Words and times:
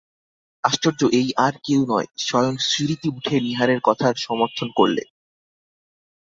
আশ্চর্য 0.63 1.01
এই, 1.11 1.27
আর 1.37 1.53
কেউ 1.63 1.81
নয়, 1.89 2.07
স্বয়ং 2.17 2.53
সুরীতি 2.67 3.07
উঠে 3.09 3.35
নীহারের 3.39 3.79
কথার 3.83 4.15
সমর্থন 4.17 4.67
করলে। 4.75 5.03